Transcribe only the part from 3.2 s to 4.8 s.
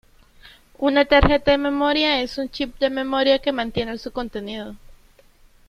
que mantiene su contenido.